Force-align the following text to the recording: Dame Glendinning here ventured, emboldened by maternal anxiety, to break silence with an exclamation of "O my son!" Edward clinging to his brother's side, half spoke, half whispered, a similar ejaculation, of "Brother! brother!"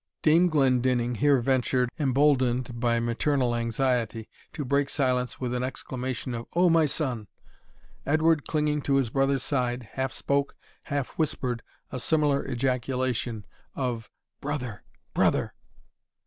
Dame 0.23 0.49
Glendinning 0.49 1.13
here 1.13 1.39
ventured, 1.41 1.89
emboldened 1.99 2.79
by 2.79 2.99
maternal 2.99 3.53
anxiety, 3.55 4.27
to 4.51 4.65
break 4.65 4.89
silence 4.89 5.39
with 5.39 5.53
an 5.53 5.61
exclamation 5.61 6.33
of 6.33 6.47
"O 6.55 6.71
my 6.71 6.87
son!" 6.87 7.27
Edward 8.03 8.47
clinging 8.47 8.81
to 8.81 8.95
his 8.95 9.11
brother's 9.11 9.43
side, 9.43 9.89
half 9.93 10.11
spoke, 10.11 10.55
half 10.85 11.09
whispered, 11.19 11.61
a 11.91 11.99
similar 11.99 12.43
ejaculation, 12.49 13.45
of 13.75 14.09
"Brother! 14.41 14.81
brother!" 15.13 15.53